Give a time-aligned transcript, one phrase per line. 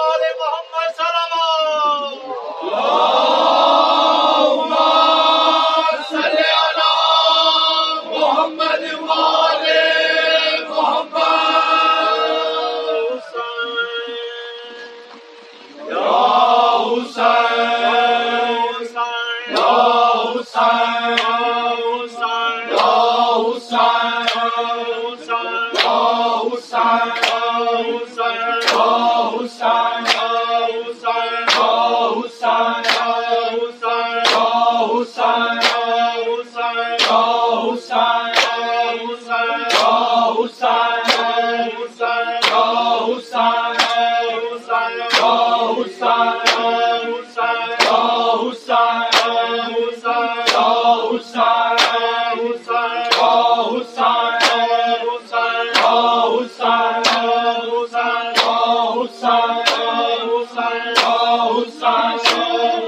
[0.00, 0.77] محمد
[59.08, 59.64] حسین
[60.28, 60.96] حسین
[61.56, 62.87] حسین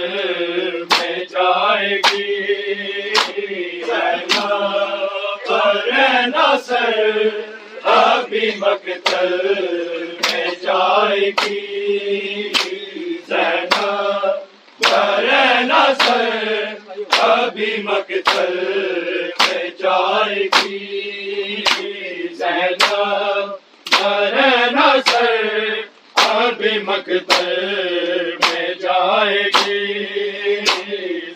[0.92, 2.28] میں جائے گی
[3.86, 5.50] زینب
[6.66, 6.86] سے
[7.90, 9.32] ابھی مقتل
[10.22, 11.60] میں جائے گی
[13.34, 13.76] زینب
[14.80, 16.20] برے نصر
[17.22, 18.52] ابھی مقتل
[19.40, 21.64] میں جائے گی
[22.38, 23.50] زینب
[23.92, 25.82] برے نصر
[26.24, 27.50] ابھی مقتل
[28.42, 30.60] میں جائے گی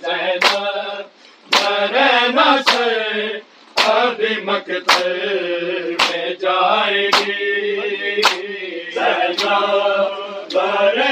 [0.03, 0.45] زینب
[1.51, 3.37] برے نصر
[3.87, 8.21] ابھی مقتل میں جائے گی
[8.93, 11.07] زینب برے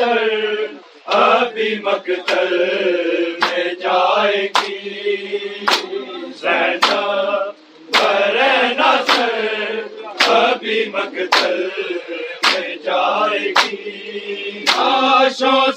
[0.00, 0.66] سر
[1.04, 2.56] ابھی مقتل
[3.40, 5.66] میں جائے گی۔
[6.40, 7.50] زینب
[7.92, 9.80] برے نصر
[10.26, 11.68] ابھی مقتل
[12.46, 15.72] میں جائے گی۔ لاشوں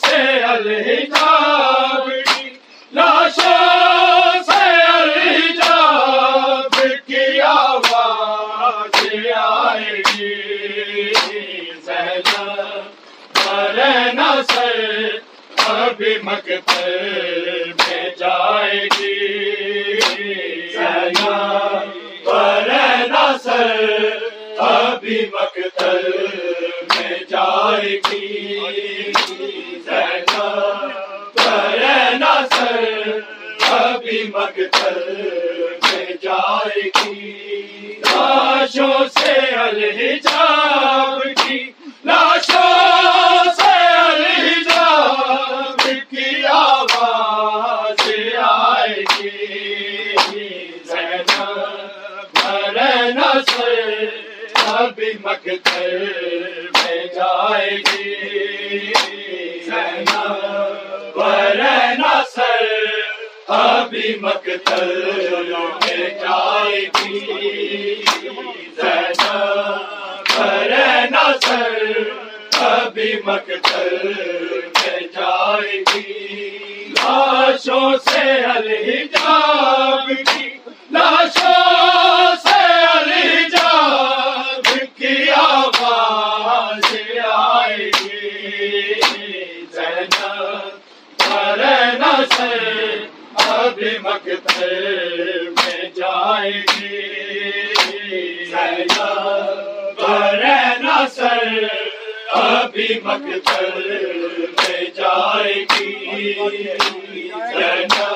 [64.85, 65.52] مقتل
[101.07, 101.65] سر
[102.33, 103.89] ابھی مقتل
[104.57, 106.63] میں جائے گی
[107.53, 108.09] رہنا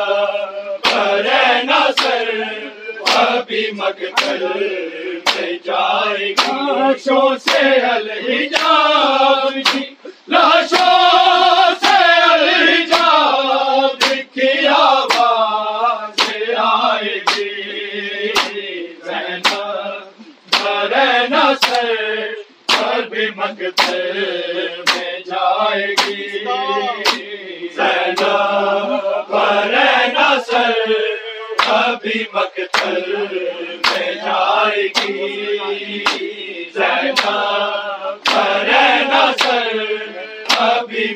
[0.85, 2.31] برے نصر
[3.15, 9.85] ابھی مقتل میں جائے گی لاشوں سے الحجاب کی جی،
[10.27, 11.56] لاشوں
[23.47, 24.21] ابھی
[24.77, 26.27] میں جائے گی۔
[27.75, 29.35] زینب
[30.13, 30.91] نصر
[31.67, 33.25] ابھی مقتل
[33.61, 36.03] میں جائے گی۔
[36.73, 37.25] زینب
[39.11, 39.77] نصر
[40.57, 41.15] ابھی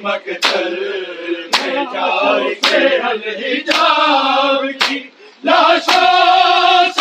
[1.58, 5.04] میں جائے گی۔ الحجاب کی
[5.44, 7.00] لاشوں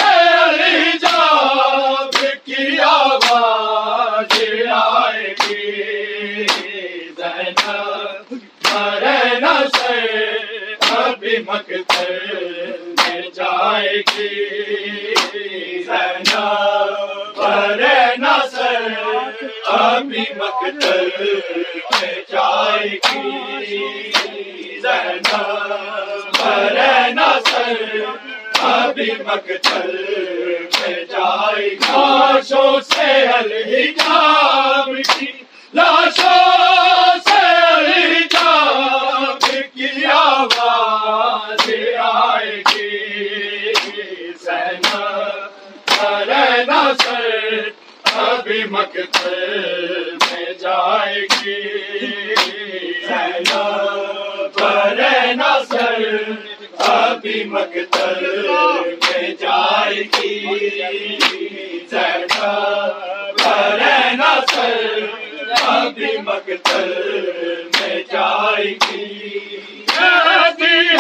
[20.63, 21.09] مقتل
[21.93, 22.89] میں جائے
[28.63, 29.09] ابھی
[31.77, 35.27] لاشوں سے الحجاب کی
[35.75, 41.71] لاشوں سے الحجاب کی آواز
[42.03, 42.89] آئے گی
[48.21, 50.00] ابھی مقتل
[57.51, 58.47] مقتل
[58.97, 60.35] میں جائے گی
[61.91, 62.35] زینب
[63.39, 63.97] برے
[64.51, 65.07] سر
[65.63, 66.93] ابھی مقتل
[67.71, 69.07] میں جائے گی
[69.89, 70.97] کہتی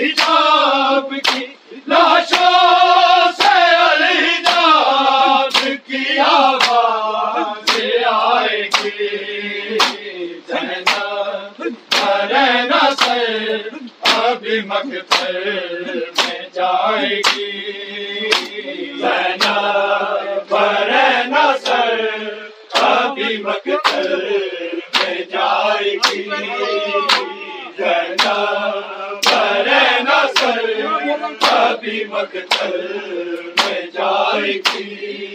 [0.00, 1.46] الحجاب کی
[1.86, 9.08] لاشوں سے الحجاب کی آواز آئے گی۔
[14.02, 17.79] ابھی میں جائے گی۔
[32.20, 32.98] مکتل
[33.56, 35.29] میں جائے گی۔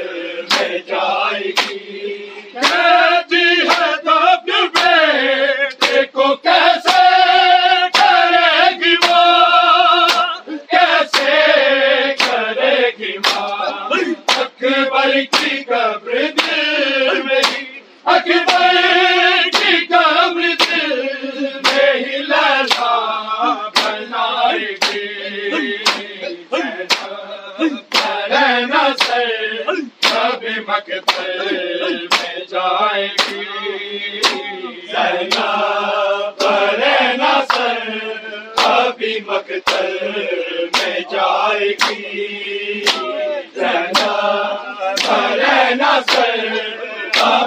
[0.53, 2.29] میں جائے گی۔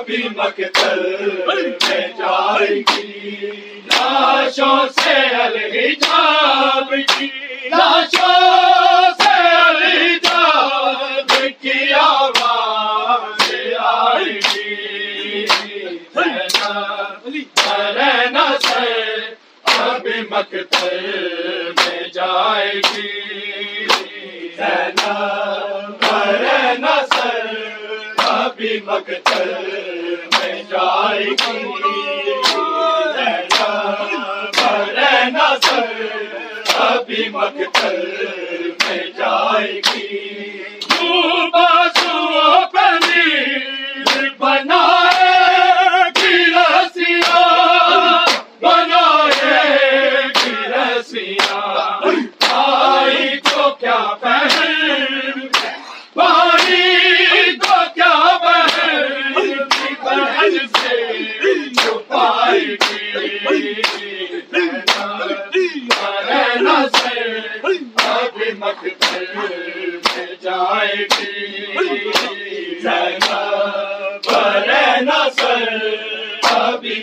[0.08, 1.02] ابھی مقتل
[1.88, 3.50] میں جائے گی۔
[3.86, 7.28] لاشوں سے الحجاب کی،
[7.70, 9.36] لاشوں سے
[9.66, 15.46] الحجاب کی آواز آئے گی۔
[16.14, 18.00] زینب پر
[18.32, 18.84] نصر
[19.64, 23.37] ابھی مقتل میں جائے گی۔
[28.98, 29.52] مکتل
[38.80, 40.57] میں جائے گی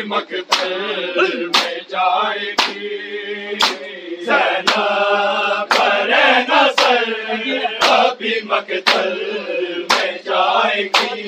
[0.04, 2.88] مقتل میں جائے گی۔
[4.24, 4.80] زینب
[5.68, 6.10] پر
[6.48, 7.12] نظر،
[7.88, 9.12] ابھی مقتل
[9.90, 11.22] میں جائے گی۔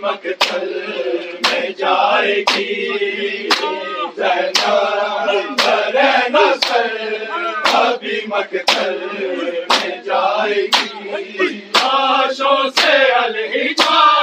[0.00, 0.72] مقتل
[1.42, 3.48] میں جائے گی
[6.48, 7.24] حسن
[7.64, 8.98] کبھی مقتل
[9.68, 14.17] میں جائے گی۔ لاشوں سے الحجاب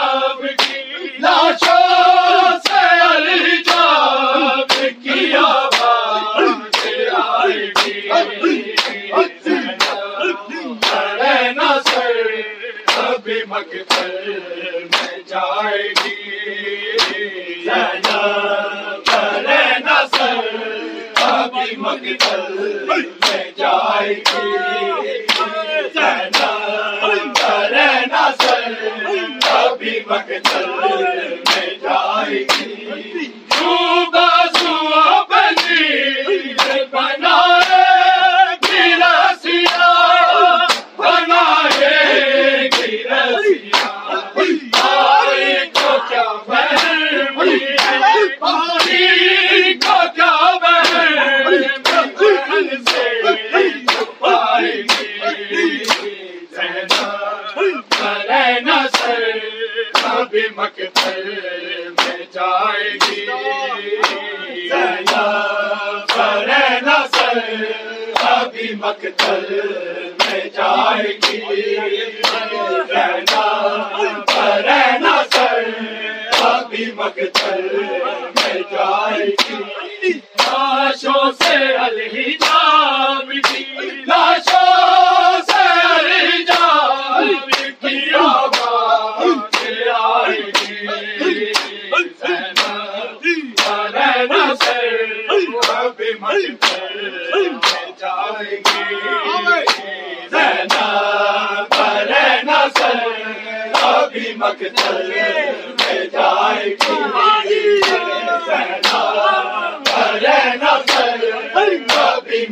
[30.07, 31.34] مقتل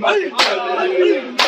[0.03, 0.31] Alter!
[0.33, 1.31] Alter.
[1.31, 1.42] Alter.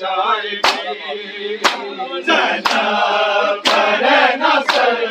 [0.00, 1.56] میں جائے گی
[2.22, 3.68] زینب
[4.02, 5.04] رہنا سر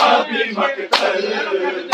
[0.00, 1.91] ابھی مقتل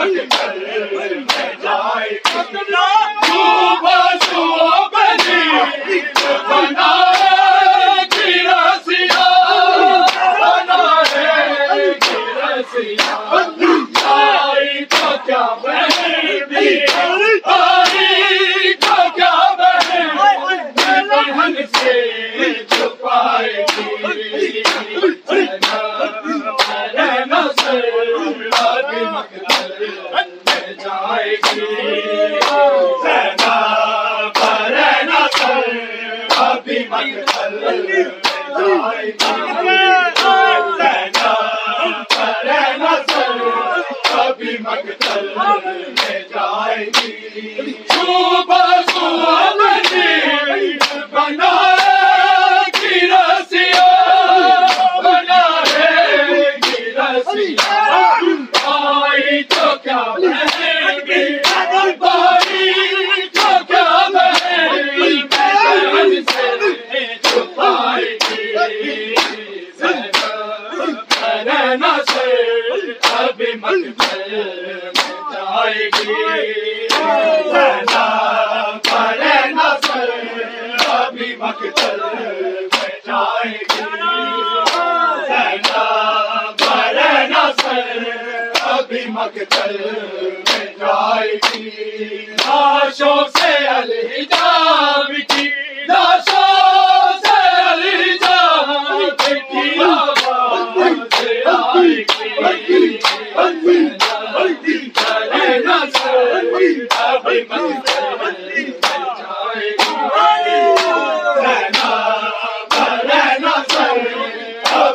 [0.00, 0.89] Ay, ay, ay, ay, ay.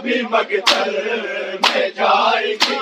[0.06, 0.92] کبھی مگتل
[1.64, 2.76] میں جائے گی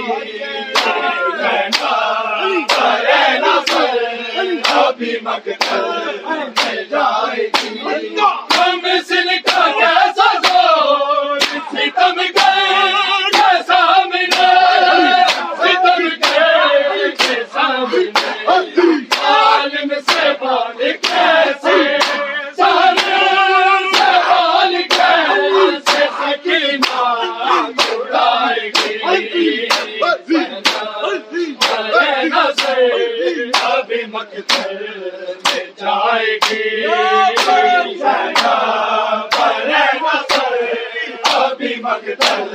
[4.63, 5.85] کبھی مگتل
[6.57, 9.52] میں جائے گی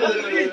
[0.08, 0.47] ہوں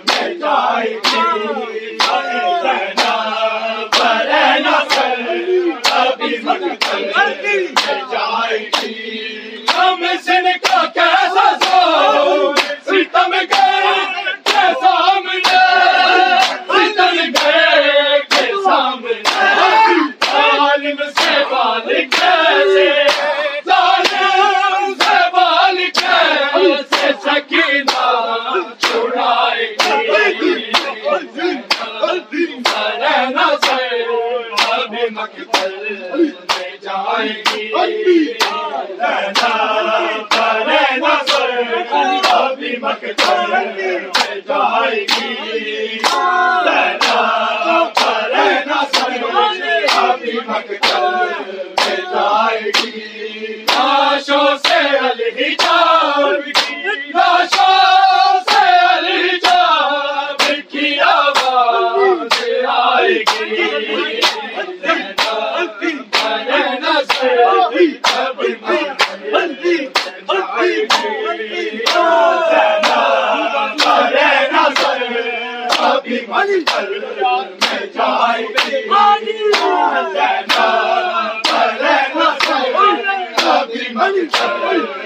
[84.28, 85.05] چلے